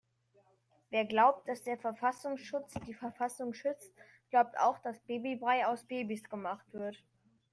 Wer 0.89 1.05
glaubt, 1.05 1.47
dass 1.47 1.61
der 1.61 1.77
Verfassungsschutz 1.77 2.73
die 2.87 2.95
Verfassung 2.95 3.53
schützt, 3.53 3.93
glaubt 4.31 4.57
auch 4.57 4.79
dass 4.79 4.99
Babybrei 5.01 5.67
aus 5.67 5.83
Babys 5.83 6.27
gemacht 6.27 6.65
wird. 6.73 7.03